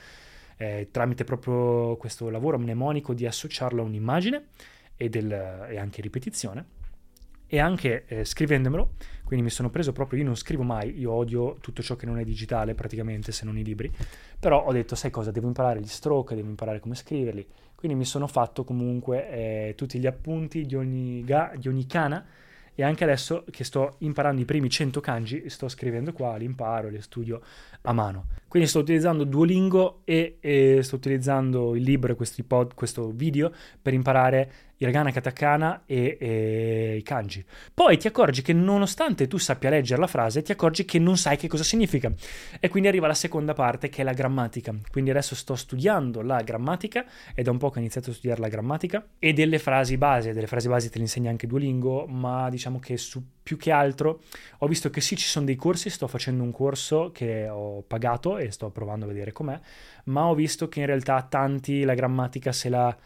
eh, 0.57 0.89
tramite 0.91 1.25
proprio 1.25 1.97
questo 1.97 2.29
lavoro 2.31 2.59
mnemonico 2.59 3.15
di 3.15 3.27
associarlo 3.27 3.83
a 3.83 3.85
un'immagine 3.85 4.45
e, 4.97 5.09
del, 5.09 5.31
e 5.33 5.79
anche 5.79 6.01
ripetizione. 6.01 6.81
E 7.47 7.59
anche 7.59 8.07
eh, 8.07 8.25
scrivendemelo, 8.25 8.95
quindi 9.25 9.45
mi 9.45 9.51
sono 9.51 9.69
preso 9.69 9.93
proprio, 9.93 10.21
io 10.21 10.25
non 10.25 10.37
scrivo 10.37 10.63
mai, 10.63 10.99
io 10.99 11.13
odio 11.13 11.59
tutto 11.61 11.83
ciò 11.83 11.97
che 11.97 12.07
non 12.07 12.19
è 12.19 12.25
digitale 12.25 12.75
praticamente, 12.75 13.31
se 13.31 13.45
non 13.45 13.59
i 13.59 13.63
libri, 13.63 13.93
però 14.41 14.65
ho 14.65 14.73
detto, 14.73 14.95
sai 14.95 15.11
cosa, 15.11 15.31
devo 15.31 15.49
imparare 15.49 15.81
gli 15.81 15.87
stroke, 15.87 16.35
devo 16.35 16.49
imparare 16.49 16.81
come 16.81 16.95
scriverli, 16.95 17.47
quindi 17.83 17.99
mi 17.99 18.05
sono 18.07 18.29
fatto 18.29 18.63
comunque 18.63 19.29
eh, 19.29 19.75
tutti 19.75 19.99
gli 19.99 20.07
appunti 20.07 20.65
di 20.65 20.77
ogni, 20.77 21.25
ga, 21.25 21.53
di 21.57 21.67
ogni 21.67 21.85
kana. 21.85 22.25
E 22.77 22.85
anche 22.85 23.03
adesso 23.03 23.45
che 23.51 23.65
sto 23.65 23.97
imparando 23.99 24.41
i 24.41 24.45
primi 24.45 24.71
100 24.71 25.01
kanji, 25.01 25.49
sto 25.51 25.67
scrivendo 25.67 26.13
qua, 26.13 26.37
li 26.37 26.45
imparo, 26.45 26.89
li 26.89 27.03
studio 27.03 27.43
a 27.81 27.93
mano. 27.93 28.27
Quindi 28.53 28.69
sto 28.69 28.81
utilizzando 28.81 29.25
Duolingo 29.25 30.03
e, 30.05 30.37
e 30.39 30.81
sto 30.83 30.97
utilizzando 30.97 31.75
il 31.75 31.83
libro 31.83 32.15
e 32.15 32.43
pod, 32.43 32.75
questo 32.75 33.11
video 33.11 33.51
per 33.81 33.95
imparare 33.95 34.73
hiragana, 34.83 35.11
katakana 35.11 35.83
e, 35.87 36.17
e, 36.21 36.97
i 36.99 37.03
kanji. 37.03 37.45
Poi 37.73 37.97
ti 37.97 38.09
accorgi 38.09 38.43
che 38.43 38.53
nonostante 38.53 39.27
tu 39.27 39.39
sappia 39.39 39.71
leggere 39.71 40.01
la 40.01 40.07
frase, 40.07 40.43
ti 40.43 40.53
accorgi 40.53 40.85
che 40.85 40.99
non 40.99 41.17
sai 41.17 41.37
che 41.37 41.49
cosa 41.49 41.63
significa. 41.63 42.13
E 42.61 42.69
quindi 42.69 42.89
arriva 42.89 43.07
la 43.07 43.15
seconda 43.15 43.55
parte 43.55 43.89
che 43.89 44.03
è 44.03 44.05
la 44.05 44.13
grammatica. 44.13 44.75
Quindi 44.91 45.11
adesso 45.11 45.35
sto 45.35 45.55
studiando 45.55 46.21
la 46.21 46.43
grammatica, 46.43 47.07
è 47.35 47.43
da 47.43 47.51
un 47.51 47.59
po' 47.59 47.71
che 47.71 47.79
ho 47.79 47.81
iniziato 47.81 48.11
a 48.11 48.13
studiare 48.13 48.41
la 48.41 48.49
grammatica, 48.49 49.07
e 49.19 49.33
delle 49.33 49.59
frasi 49.59 49.97
base, 49.97 50.33
delle 50.33 50.47
frasi 50.47 50.69
base 50.69 50.91
te 50.91 50.97
le 50.97 51.05
insegna 51.05 51.31
anche 51.31 51.47
Duolingo, 51.47 52.07
ma 52.07 52.51
diciamo 52.51 52.79
che 52.79 52.97
su 52.97 53.23
più 53.43 53.57
che 53.57 53.73
altro 53.73 54.21
ho 54.59 54.67
visto 54.69 54.89
che 54.91 55.01
sì 55.01 55.17
ci 55.17 55.27
sono 55.27 55.47
dei 55.47 55.57
corsi, 55.57 55.91
sto 55.91 56.07
facendo 56.07 56.43
un 56.43 56.53
corso 56.53 57.11
che 57.13 57.49
ho 57.49 57.83
pagato 57.83 58.39
e 58.45 58.51
sto 58.51 58.71
provando 58.71 59.05
a 59.05 59.09
vedere 59.09 59.33
com'è, 59.33 59.59
ma 60.05 60.27
ho 60.27 60.35
visto 60.35 60.69
che 60.69 60.81
in 60.81 60.87
realtà 60.87 61.23
tanti 61.23 61.85
la 61.85 61.95
grammatica 61.95 62.53
se 62.53 62.69
la 62.69 62.97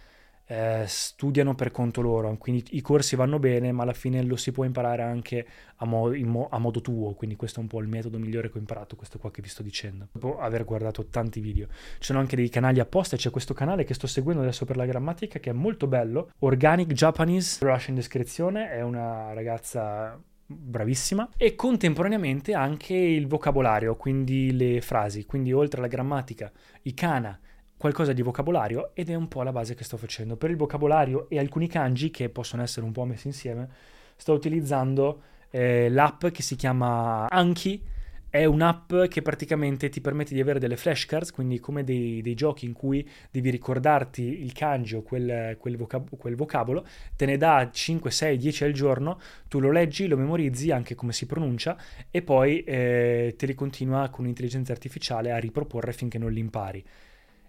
eh, 0.48 0.84
studiano 0.86 1.54
per 1.54 1.70
conto 1.72 2.00
loro, 2.00 2.34
quindi 2.36 2.64
i 2.70 2.80
corsi 2.80 3.16
vanno 3.16 3.38
bene, 3.38 3.72
ma 3.72 3.82
alla 3.82 3.92
fine 3.92 4.22
lo 4.22 4.36
si 4.36 4.52
può 4.52 4.64
imparare 4.64 5.02
anche 5.02 5.46
a, 5.76 5.84
mo- 5.84 6.14
mo- 6.24 6.48
a, 6.50 6.58
modo 6.58 6.80
tuo, 6.80 7.14
quindi 7.14 7.34
questo 7.36 7.58
è 7.58 7.62
un 7.62 7.68
po' 7.68 7.80
il 7.80 7.88
metodo 7.88 8.18
migliore 8.18 8.48
che 8.48 8.56
ho 8.56 8.60
imparato, 8.60 8.94
questo 8.96 9.18
qua 9.18 9.30
che 9.30 9.42
vi 9.42 9.48
sto 9.48 9.62
dicendo, 9.62 10.08
dopo 10.12 10.38
aver 10.38 10.64
guardato 10.64 11.06
tanti 11.06 11.40
video. 11.40 11.66
Ci 11.66 12.04
sono 12.04 12.20
anche 12.20 12.36
dei 12.36 12.48
canali 12.48 12.78
apposta, 12.78 13.16
c'è 13.16 13.30
questo 13.30 13.54
canale 13.54 13.84
che 13.84 13.94
sto 13.94 14.06
seguendo 14.06 14.42
adesso 14.42 14.64
per 14.64 14.76
la 14.76 14.86
grammatica 14.86 15.40
che 15.40 15.50
è 15.50 15.52
molto 15.52 15.88
bello, 15.88 16.30
Organic 16.40 16.92
Japanese, 16.92 17.64
lo 17.64 17.70
lascio 17.70 17.90
in 17.90 17.96
descrizione, 17.96 18.70
è 18.70 18.82
una 18.82 19.32
ragazza 19.32 20.18
bravissima 20.46 21.30
e 21.36 21.54
contemporaneamente 21.54 22.54
anche 22.54 22.94
il 22.94 23.26
vocabolario, 23.26 23.96
quindi 23.96 24.52
le 24.56 24.80
frasi, 24.80 25.26
quindi 25.26 25.52
oltre 25.52 25.80
alla 25.80 25.88
grammatica, 25.88 26.50
i 26.82 26.94
kana 26.94 27.38
qualcosa 27.76 28.12
di 28.12 28.22
vocabolario 28.22 28.94
ed 28.94 29.10
è 29.10 29.14
un 29.14 29.28
po' 29.28 29.42
la 29.42 29.52
base 29.52 29.74
che 29.74 29.84
sto 29.84 29.96
facendo. 29.96 30.36
Per 30.36 30.50
il 30.50 30.56
vocabolario 30.56 31.28
e 31.28 31.38
alcuni 31.38 31.68
kanji 31.68 32.10
che 32.10 32.28
possono 32.28 32.62
essere 32.62 32.86
un 32.86 32.92
po' 32.92 33.04
messi 33.04 33.26
insieme, 33.26 33.68
sto 34.16 34.32
utilizzando 34.32 35.22
eh, 35.50 35.88
l'app 35.90 36.26
che 36.26 36.42
si 36.42 36.56
chiama 36.56 37.28
Anki. 37.28 37.94
È 38.36 38.44
un'app 38.44 38.92
che 39.08 39.22
praticamente 39.22 39.88
ti 39.88 40.02
permette 40.02 40.34
di 40.34 40.42
avere 40.42 40.58
delle 40.58 40.76
flashcards, 40.76 41.32
quindi 41.32 41.58
come 41.58 41.84
dei, 41.84 42.20
dei 42.20 42.34
giochi 42.34 42.66
in 42.66 42.74
cui 42.74 43.08
devi 43.30 43.48
ricordarti 43.48 44.42
il 44.42 44.52
kanji 44.52 44.96
o 44.96 45.00
quel, 45.00 45.56
quel, 45.58 45.78
vocab- 45.78 46.14
quel 46.18 46.36
vocabolo, 46.36 46.86
te 47.16 47.24
ne 47.24 47.38
dà 47.38 47.70
5, 47.72 48.10
6, 48.10 48.36
10 48.36 48.64
al 48.64 48.72
giorno, 48.72 49.18
tu 49.48 49.58
lo 49.58 49.70
leggi, 49.70 50.06
lo 50.06 50.18
memorizzi 50.18 50.70
anche 50.70 50.94
come 50.94 51.14
si 51.14 51.24
pronuncia 51.24 51.78
e 52.10 52.20
poi 52.20 52.62
eh, 52.64 53.34
te 53.38 53.46
li 53.46 53.54
continua 53.54 54.10
con 54.10 54.24
un'intelligenza 54.24 54.70
artificiale 54.70 55.32
a 55.32 55.38
riproporre 55.38 55.94
finché 55.94 56.18
non 56.18 56.30
li 56.30 56.40
impari. 56.40 56.84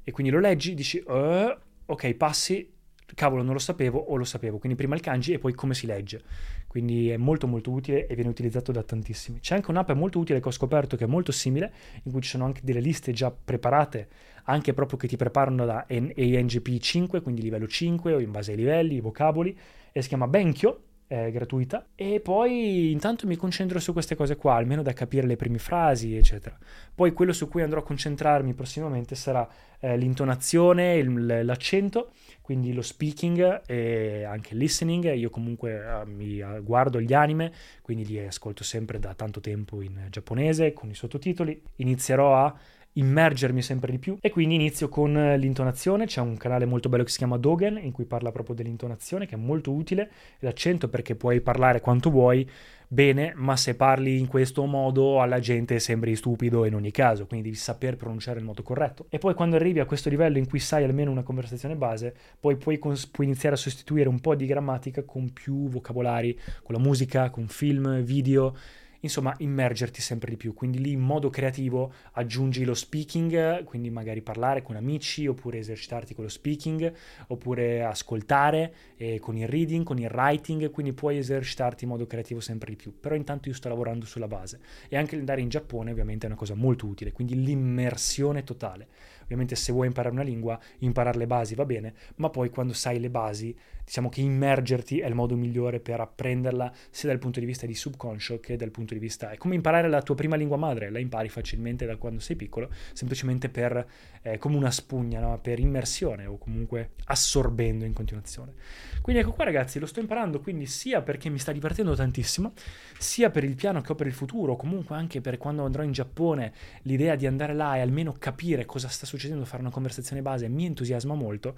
E 0.05 0.11
quindi 0.11 0.31
lo 0.31 0.39
leggi, 0.39 0.73
dici, 0.73 1.03
uh, 1.05 1.53
ok, 1.85 2.13
passi, 2.13 2.65
cavolo, 3.13 3.43
non 3.43 3.53
lo 3.53 3.59
sapevo 3.59 3.99
o 3.99 4.15
lo 4.15 4.23
sapevo. 4.23 4.57
Quindi 4.57 4.77
prima 4.77 4.95
il 4.95 5.01
kanji 5.01 5.33
e 5.33 5.39
poi 5.39 5.53
come 5.53 5.73
si 5.73 5.85
legge. 5.85 6.21
Quindi 6.67 7.09
è 7.09 7.17
molto 7.17 7.47
molto 7.47 7.71
utile 7.71 8.07
e 8.07 8.15
viene 8.15 8.29
utilizzato 8.29 8.71
da 8.71 8.83
tantissimi. 8.83 9.39
C'è 9.39 9.55
anche 9.55 9.71
un'app 9.71 9.91
molto 9.91 10.19
utile 10.19 10.39
che 10.39 10.47
ho 10.47 10.51
scoperto 10.51 10.97
che 10.97 11.05
è 11.05 11.07
molto 11.07 11.31
simile, 11.31 11.73
in 12.03 12.11
cui 12.11 12.21
ci 12.21 12.29
sono 12.29 12.45
anche 12.45 12.61
delle 12.63 12.79
liste 12.79 13.11
già 13.11 13.31
preparate, 13.31 14.07
anche 14.43 14.73
proprio 14.73 14.97
che 14.97 15.07
ti 15.07 15.17
preparano 15.17 15.65
da 15.65 15.85
ANGP 15.89 16.77
5, 16.79 17.21
quindi 17.21 17.41
livello 17.41 17.67
5 17.67 18.13
o 18.13 18.19
in 18.19 18.31
base 18.31 18.51
ai 18.51 18.57
livelli, 18.57 18.95
i 18.95 19.01
vocaboli, 19.01 19.57
e 19.91 20.01
si 20.01 20.07
chiama 20.07 20.27
Benkyo 20.27 20.81
è 21.07 21.31
gratuita 21.31 21.87
e 21.95 22.19
poi 22.19 22.91
intanto 22.91 23.25
mi 23.27 23.37
concentro 23.37 23.79
su 23.79 23.93
queste 23.93 24.15
cose 24.15 24.35
qua, 24.35 24.55
almeno 24.55 24.81
da 24.81 24.91
capire 24.91 25.25
le 25.25 25.37
prime 25.37 25.57
frasi, 25.57 26.17
eccetera. 26.17 26.57
Poi 26.93 27.13
quello 27.13 27.31
su 27.31 27.47
cui 27.47 27.61
andrò 27.61 27.79
a 27.79 27.83
concentrarmi 27.83 28.53
prossimamente 28.53 29.15
sarà 29.15 29.47
eh, 29.79 29.95
l'intonazione, 29.95 30.95
il, 30.95 31.45
l'accento, 31.45 32.11
quindi 32.41 32.73
lo 32.73 32.81
speaking 32.81 33.61
e 33.65 34.25
anche 34.25 34.53
il 34.53 34.59
listening. 34.59 35.13
Io 35.13 35.29
comunque 35.29 35.75
eh, 35.75 36.05
mi 36.05 36.39
eh, 36.39 36.59
guardo 36.61 36.99
gli 36.99 37.13
anime, 37.13 37.53
quindi 37.81 38.05
li 38.05 38.19
ascolto 38.19 38.63
sempre 38.63 38.99
da 38.99 39.13
tanto 39.13 39.39
tempo 39.39 39.81
in 39.81 40.07
giapponese 40.09 40.73
con 40.73 40.89
i 40.89 40.95
sottotitoli. 40.95 41.61
Inizierò 41.77 42.35
a 42.35 42.53
immergermi 42.97 43.61
sempre 43.61 43.91
di 43.91 43.99
più. 43.99 44.17
E 44.21 44.29
quindi 44.29 44.55
inizio 44.55 44.89
con 44.89 45.17
eh, 45.17 45.37
l'intonazione, 45.37 46.05
c'è 46.05 46.21
un 46.21 46.37
canale 46.37 46.65
molto 46.65 46.89
bello 46.89 47.03
che 47.03 47.09
si 47.09 47.17
chiama 47.17 47.37
Dogen 47.37 47.79
in 47.81 47.91
cui 47.91 48.05
parla 48.05 48.31
proprio 48.31 48.55
dell'intonazione 48.55 49.25
che 49.25 49.35
è 49.35 49.37
molto 49.37 49.71
utile, 49.71 50.09
l'accento 50.39 50.89
perché 50.89 51.15
puoi 51.15 51.41
parlare 51.41 51.81
quanto 51.81 52.09
vuoi 52.09 52.47
bene, 52.89 53.33
ma 53.35 53.57
se 53.57 53.75
parli 53.75 54.17
in 54.17 54.27
questo 54.27 54.65
modo 54.65 55.21
alla 55.21 55.39
gente 55.39 55.77
sembri 55.79 56.15
stupido 56.15 56.65
in 56.65 56.73
ogni 56.73 56.91
caso, 56.91 57.25
quindi 57.25 57.49
devi 57.49 57.59
saper 57.59 57.97
pronunciare 57.97 58.39
il 58.39 58.45
modo 58.45 58.63
corretto. 58.63 59.07
E 59.09 59.17
poi 59.17 59.33
quando 59.33 59.55
arrivi 59.55 59.79
a 59.79 59.85
questo 59.85 60.09
livello 60.09 60.37
in 60.37 60.47
cui 60.47 60.59
sai 60.59 60.83
almeno 60.83 61.11
una 61.11 61.23
conversazione 61.23 61.75
base, 61.75 62.15
poi 62.39 62.55
puoi, 62.55 62.79
cons- 62.79 63.07
puoi 63.07 63.27
iniziare 63.27 63.55
a 63.55 63.57
sostituire 63.57 64.07
un 64.07 64.19
po' 64.19 64.35
di 64.35 64.45
grammatica 64.45 65.03
con 65.03 65.31
più 65.33 65.67
vocabolari, 65.67 66.37
con 66.63 66.75
la 66.75 66.81
musica, 66.81 67.29
con 67.29 67.47
film, 67.47 68.01
video 68.01 68.55
insomma 69.01 69.33
immergerti 69.37 70.01
sempre 70.01 70.31
di 70.31 70.37
più, 70.37 70.53
quindi 70.53 70.79
lì 70.79 70.91
in 70.91 70.99
modo 70.99 71.29
creativo 71.29 71.93
aggiungi 72.13 72.63
lo 72.63 72.73
speaking, 72.73 73.63
quindi 73.63 73.89
magari 73.89 74.21
parlare 74.21 74.61
con 74.61 74.75
amici 74.75 75.27
oppure 75.27 75.59
esercitarti 75.59 76.13
con 76.13 76.23
lo 76.23 76.29
speaking, 76.29 76.91
oppure 77.27 77.83
ascoltare 77.83 78.73
eh, 78.97 79.19
con 79.19 79.37
il 79.37 79.47
reading, 79.47 79.83
con 79.83 79.99
il 79.99 80.09
writing, 80.09 80.69
quindi 80.71 80.93
puoi 80.93 81.17
esercitarti 81.17 81.83
in 81.83 81.91
modo 81.91 82.05
creativo 82.07 82.39
sempre 82.39 82.69
di 82.69 82.75
più, 82.75 82.99
però 82.99 83.15
intanto 83.15 83.49
io 83.49 83.55
sto 83.55 83.69
lavorando 83.69 84.05
sulla 84.05 84.27
base. 84.27 84.59
E 84.89 84.97
anche 84.97 85.15
andare 85.15 85.41
in 85.41 85.49
Giappone 85.49 85.91
ovviamente 85.91 86.25
è 86.25 86.29
una 86.29 86.37
cosa 86.37 86.55
molto 86.55 86.85
utile, 86.87 87.11
quindi 87.11 87.43
l'immersione 87.43 88.43
totale. 88.43 88.87
Ovviamente 89.27 89.55
se 89.55 89.73
vuoi 89.73 89.87
imparare 89.87 90.13
una 90.13 90.23
lingua, 90.23 90.57
imparare 90.79 91.17
le 91.17 91.27
basi 91.27 91.53
va 91.53 91.65
bene, 91.65 91.93
ma 92.15 92.29
poi 92.29 92.49
quando 92.49 92.71
sai 92.71 92.97
le 92.97 93.09
basi, 93.09 93.53
diciamo 93.83 94.07
che 94.07 94.21
immergerti 94.21 94.99
è 94.99 95.07
il 95.07 95.15
modo 95.15 95.35
migliore 95.35 95.81
per 95.81 95.99
apprenderla 95.99 96.71
sia 96.89 97.09
dal 97.09 97.19
punto 97.19 97.41
di 97.41 97.45
vista 97.45 97.65
di 97.65 97.75
subconscio 97.75 98.39
che 98.39 98.55
dal 98.55 98.71
punto 98.71 98.93
di 98.93 98.99
vista... 99.01 99.31
È 99.31 99.37
come 99.37 99.55
imparare 99.55 99.89
la 99.89 100.01
tua 100.01 100.15
prima 100.15 100.37
lingua 100.37 100.55
madre, 100.55 100.89
la 100.89 100.99
impari 100.99 101.27
facilmente 101.27 101.85
da 101.85 101.97
quando 101.97 102.21
sei 102.21 102.37
piccolo, 102.37 102.69
semplicemente 102.93 103.49
per, 103.49 103.85
eh, 104.21 104.37
come 104.37 104.55
una 104.55 104.71
spugna, 104.71 105.19
no? 105.19 105.39
per 105.41 105.59
immersione 105.59 106.25
o 106.25 106.37
comunque 106.37 106.91
assorbendo 107.05 107.83
in 107.83 107.93
continuazione. 107.93 108.53
Quindi 109.01 109.21
ecco 109.21 109.31
qua 109.31 109.43
ragazzi, 109.43 109.77
lo 109.77 109.85
sto 109.85 109.99
imparando 109.99 110.39
quindi 110.39 110.67
sia 110.67 111.01
perché 111.01 111.27
mi 111.27 111.37
sta 111.39 111.51
divertendo 111.51 111.95
tantissimo, 111.95 112.53
sia 112.97 113.29
per 113.29 113.43
il 113.43 113.55
piano 113.55 113.81
che 113.81 113.91
ho 113.91 113.95
per 113.95 114.07
il 114.07 114.13
futuro, 114.13 114.55
comunque 114.55 114.95
anche 114.95 115.19
per 115.19 115.37
quando 115.37 115.65
andrò 115.65 115.83
in 115.83 115.91
Giappone, 115.91 116.53
l'idea 116.83 117.15
di 117.15 117.27
andare 117.27 117.53
là 117.53 117.75
e 117.75 117.81
almeno 117.81 118.15
capire 118.17 118.65
cosa 118.65 118.87
sta 118.87 119.05
succedendo 119.05 119.15
succedendo, 119.17 119.45
fare 119.45 119.61
una 119.61 119.71
conversazione 119.71 120.21
base 120.21 120.47
mi 120.47 120.65
entusiasma 120.65 121.13
molto. 121.13 121.55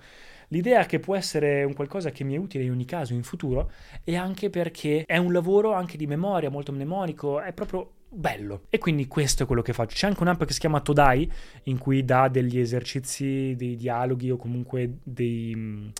L'idea 0.49 0.85
che 0.85 0.99
può 0.99 1.15
essere 1.15 1.63
un 1.63 1.73
qualcosa 1.73 2.09
che 2.09 2.23
mi 2.23 2.33
è 2.33 2.37
utile 2.37 2.63
in 2.63 2.71
ogni 2.71 2.85
caso 2.85 3.13
in 3.13 3.23
futuro 3.23 3.71
è 4.03 4.15
anche 4.15 4.49
perché 4.49 5.05
è 5.05 5.17
un 5.17 5.31
lavoro 5.31 5.73
anche 5.73 5.97
di 5.97 6.07
memoria, 6.07 6.49
molto 6.49 6.71
mnemonico, 6.71 7.39
è 7.41 7.53
proprio 7.53 7.91
bello. 8.09 8.63
E 8.69 8.79
quindi 8.79 9.07
questo 9.07 9.43
è 9.43 9.45
quello 9.45 9.61
che 9.61 9.73
faccio. 9.73 9.95
C'è 9.95 10.07
anche 10.07 10.21
un'app 10.21 10.43
che 10.43 10.53
si 10.53 10.59
chiama 10.59 10.81
Todai 10.81 11.31
in 11.63 11.77
cui 11.77 12.03
dà 12.03 12.27
degli 12.27 12.59
esercizi, 12.59 13.55
dei 13.55 13.75
dialoghi 13.75 14.31
o 14.31 14.37
comunque 14.37 14.97
dei, 15.03 15.91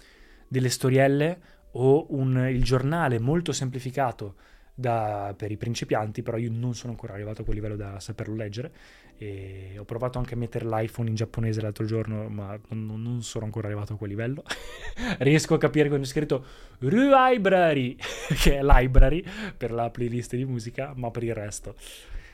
delle 0.48 0.70
storielle 0.70 1.39
o 1.74 2.08
un, 2.10 2.48
il 2.50 2.63
giornale 2.63 3.20
molto 3.20 3.51
semplificato 3.51 4.36
da, 4.80 5.34
per 5.36 5.52
i 5.52 5.58
principianti, 5.58 6.22
però 6.22 6.38
io 6.38 6.50
non 6.52 6.74
sono 6.74 6.94
ancora 6.94 7.14
arrivato 7.14 7.42
a 7.42 7.44
quel 7.44 7.58
livello 7.58 7.76
da 7.76 8.00
saperlo 8.00 8.36
leggere. 8.36 8.72
E 9.18 9.76
ho 9.78 9.84
provato 9.84 10.18
anche 10.18 10.36
a 10.36 10.38
mettere 10.38 10.66
l'iPhone 10.66 11.10
in 11.10 11.16
giapponese 11.16 11.60
l'altro 11.60 11.86
giorno, 11.86 12.30
ma 12.30 12.58
non, 12.70 13.02
non 13.02 13.22
sono 13.22 13.44
ancora 13.44 13.68
arrivato 13.68 13.94
a 13.94 13.98
quel 13.98 14.10
livello. 14.10 14.44
Riesco 15.20 15.56
a 15.56 15.58
capire 15.58 15.90
quando 15.90 16.06
è 16.06 16.10
scritto 16.10 16.46
Library, 16.80 17.98
che 18.42 18.58
è 18.58 18.64
library 18.64 19.24
per 19.58 19.72
la 19.72 19.90
playlist 19.90 20.36
di 20.36 20.46
musica, 20.46 20.94
ma 20.96 21.12
per 21.12 21.24
il 21.24 21.34
resto. 21.34 21.76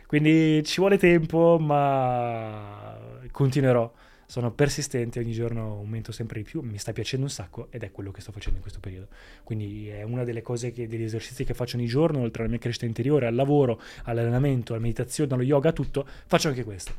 Quindi 0.06 0.64
ci 0.64 0.80
vuole 0.80 1.00
tempo, 1.00 1.58
ma 1.60 2.96
continuerò 3.32 3.92
sono 4.26 4.52
persistente, 4.52 5.20
ogni 5.20 5.32
giorno 5.32 5.78
aumento 5.78 6.12
sempre 6.12 6.42
di 6.42 6.50
più, 6.50 6.62
mi 6.62 6.78
sta 6.78 6.92
piacendo 6.94 7.26
un 7.26 7.32
sacco 7.32 7.68
ed 7.70 7.84
è 7.84 7.92
quello 7.92 8.12
che 8.12 8.22
sto 8.22 8.32
facendo 8.32 8.58
in 8.58 8.62
questo 8.62 8.80
periodo. 8.80 9.08
Quindi 9.44 9.88
è 9.90 10.04
una 10.04 10.24
delle 10.24 10.42
cose, 10.42 10.72
che, 10.72 10.88
degli 10.88 11.04
esercizi 11.04 11.44
che 11.44 11.54
faccio 11.54 11.78
ogni 11.78 11.88
giorno, 11.88 12.20
oltre 12.20 12.42
alla 12.42 12.52
mia 12.52 12.60
crescita 12.60 12.86
interiore, 12.86 13.28
al 13.28 13.36
lavoro, 13.36 13.80
all'allenamento, 14.04 14.74
alla 14.74 14.82
meditazione, 14.82 15.34
allo 15.34 15.44
yoga, 15.44 15.72
tutto, 15.72 16.06
faccio 16.26 16.48
anche 16.48 16.64
questo. 16.64 16.94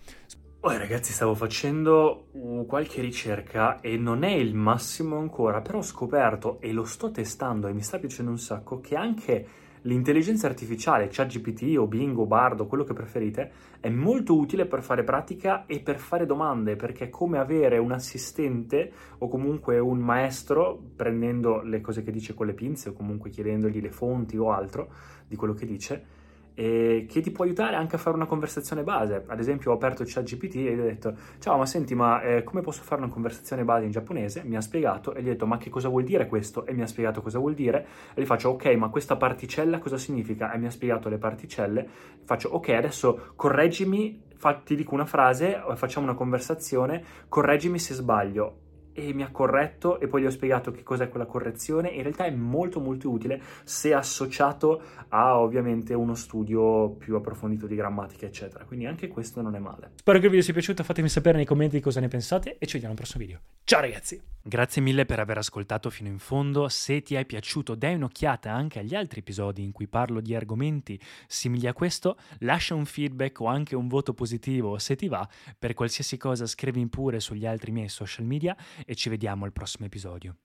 Poi 0.59 0.79
ragazzi 0.79 1.13
stavo 1.13 1.35
facendo 1.35 2.27
qualche 2.67 3.01
ricerca 3.01 3.81
e 3.81 3.97
non 3.97 4.25
è 4.25 4.33
il 4.33 4.55
massimo 4.55 5.17
ancora, 5.17 5.61
però 5.61 5.79
ho 5.79 5.83
scoperto 5.83 6.61
e 6.61 6.73
lo 6.73 6.85
sto 6.85 7.13
testando 7.13 7.69
e 7.69 7.73
mi 7.73 7.83
sta 7.83 8.01
piacendo 8.01 8.33
un 8.33 8.39
sacco 8.39 8.81
che 8.81 8.97
anche 8.97 9.47
L'intelligenza 9.87 10.49
artificiale, 10.49 11.07
ChatGPT 11.09 11.77
o 11.79 11.87
Bing 11.87 12.19
o 12.19 12.27
Bardo, 12.27 12.67
quello 12.67 12.83
che 12.83 12.93
preferite, 12.93 13.53
è 13.79 13.89
molto 13.89 14.37
utile 14.37 14.67
per 14.67 14.83
fare 14.83 15.05
pratica 15.05 15.65
e 15.67 15.79
per 15.79 16.01
fare 16.01 16.27
domande, 16.27 16.75
perché 16.75 17.05
è 17.05 17.09
come 17.09 17.39
avere 17.39 17.79
un 17.79 17.93
assistente 17.93 18.91
o 19.19 19.29
comunque 19.29 19.79
un 19.79 19.99
maestro 19.99 20.77
prendendo 20.97 21.63
le 21.63 21.81
cose 21.81 22.03
che 22.03 22.11
dice 22.11 22.35
con 22.35 22.47
le 22.47 22.55
pinze 22.55 22.89
o 22.89 22.93
comunque 22.95 23.31
chiedendogli 23.31 23.81
le 23.81 23.93
fonti 23.93 24.37
o 24.37 24.51
altro 24.51 24.91
di 25.29 25.37
quello 25.37 25.55
che 25.55 25.67
dice 25.67 26.05
e 26.59 27.05
che 27.07 27.21
ti 27.21 27.31
può 27.31 27.45
aiutare 27.45 27.77
anche 27.77 27.97
a 27.97 27.99
fare 27.99 28.17
una 28.17 28.25
conversazione 28.25 28.83
base. 28.83 29.25
Ad 29.27 29.39
esempio, 29.39 29.73
ho 29.73 29.75
aperto 29.75 30.03
il 30.03 30.11
chat 30.11 30.25
GPT 30.25 30.55
e 30.55 30.75
gli 30.75 30.81
ho 30.81 30.85
detto: 30.85 31.15
Ciao, 31.39 31.59
ma 31.59 31.67
senti, 31.67 31.95
ma 31.95 32.23
eh, 32.23 32.45
come 32.45 32.63
posso 32.63 32.83
fare 32.83 33.03
una 33.03 33.11
conversazione 33.11 33.63
base 33.63 33.85
in 33.85 33.91
giapponese? 33.91 34.43
Mi 34.43 34.57
ha 34.57 34.63
spiegato 34.63 35.13
e 35.13 35.23
gli 35.23 35.27
ho 35.29 35.33
detto: 35.33 35.47
Ma 35.47 35.59
che 35.59 35.69
cosa 35.69 35.89
vuol 35.89 36.05
dire 36.05 36.27
questo? 36.27 36.65
E 36.65 36.73
mi 36.73 36.81
ha 36.81 36.87
spiegato 36.87 37.21
cosa 37.21 37.39
vuol 37.39 37.53
dire. 37.53 37.87
E 38.15 38.23
gli 38.23 38.25
faccio: 38.25 38.49
Ok, 38.49 38.65
ma 38.77 38.89
questa 38.89 39.17
particella 39.17 39.79
cosa 39.79 39.99
significa? 39.99 40.51
E 40.51 40.57
mi 40.57 40.67
ha 40.67 40.71
spiegato 40.71 41.11
le 41.11 41.19
particelle. 41.19 41.87
Faccio: 42.25 42.49
Ok, 42.49 42.71
adesso 42.71 43.33
correggimi. 43.37 44.25
Ti 44.65 44.77
dico 44.77 44.95
una 44.95 45.07
frase, 45.07 45.61
facciamo 45.75 46.07
una 46.07 46.15
conversazione, 46.15 47.03
correggimi 47.29 47.81
se 47.81 47.95
sbaglio 47.95 48.66
e 48.97 49.13
mi 49.13 49.23
ha 49.23 49.31
corretto 49.31 50.01
e 50.01 50.09
poi 50.09 50.23
gli 50.23 50.25
ho 50.25 50.31
spiegato 50.31 50.71
che 50.71 50.83
cos'è 50.83 51.11
quella 51.11 51.27
correzione. 51.27 51.91
In 51.91 52.03
realtà 52.03 52.25
è 52.25 52.31
molto 52.31 52.81
molto 52.81 53.11
utile 53.11 53.43
se 53.65 53.93
associato 53.93 54.81
a 55.09 55.39
ovviamente 55.39 55.93
uno 55.93 56.15
studio 56.15 56.91
più 56.93 57.15
approfondito 57.15 57.67
di 57.67 57.75
grammatica, 57.75 58.25
eccetera. 58.25 58.65
Quindi 58.65 58.87
anche 58.87 59.09
questo 59.09 59.43
non 59.43 59.55
è 59.55 59.59
male. 59.59 59.93
Spero 59.97 60.19
che 60.19 60.25
il 60.25 60.31
video 60.31 60.45
sia 60.45 60.55
piaciuto, 60.55 60.83
fatemi 60.83 61.11
sapere 61.11 61.37
nei 61.37 61.45
commenti 61.45 61.79
cosa 61.81 62.01
ne 62.01 62.09
pensate 62.09 62.57
e 62.59 62.67
ci 62.67 62.73
vediamo 62.73 62.95
al 62.95 62.99
prossimo 62.99 63.23
video. 63.23 63.41
Ciao 63.65 63.81
ragazzi! 63.81 64.23
Grazie 64.43 64.81
mille 64.81 65.05
per 65.07 65.19
aver 65.19 65.39
ascoltato 65.39 65.91
fino 65.91 66.09
in 66.09 66.21
fondo. 66.21 66.69
Se 66.69 67.03
ti 67.03 67.17
è 67.17 67.25
piaciuto, 67.25 67.75
dai 67.75 67.97
un'occhiata 67.97 68.53
anche 68.53 68.79
agli 68.79 68.95
altri 68.95 69.19
episodi 69.19 69.65
in 69.65 69.73
cui 69.73 69.89
parlo 69.89 70.21
di 70.21 70.37
argomenti 70.37 71.01
simili 71.27 71.67
a 71.67 71.73
questo, 71.73 72.17
lascia 72.39 72.77
un 72.77 72.85
feedback 72.85 73.41
o 73.41 73.47
anche 73.47 73.75
un 73.75 73.89
voto 73.89 74.15
positivo 74.15 74.79
se 74.79 74.95
ti 74.95 75.09
va. 75.09 75.29
Per 75.59 75.75
qualsiasi 75.75 76.17
cosa 76.17 76.47
scrivi 76.47 76.87
pure 76.87 77.19
sugli 77.19 77.45
altri 77.45 77.73
miei 77.73 77.89
social 77.89 78.25
media 78.25 78.57
e 78.87 78.95
ci 78.95 79.11
vediamo 79.11 79.45
al 79.45 79.53
prossimo 79.53 79.85
episodio. 79.85 80.39